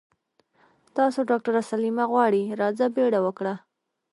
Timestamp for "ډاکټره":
1.29-1.61